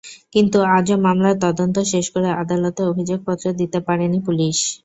কিন্তু 0.33 0.57
আজও 0.77 0.95
মামলার 1.05 1.35
তদন্ত 1.45 1.75
শেষ 1.91 2.05
করে 2.13 2.29
আদালতে 2.41 2.81
অভিযোগপত্র 2.91 3.45
দিতে 3.59 3.79
পারেনি 3.87 4.19
পুলিশ। 4.27 4.57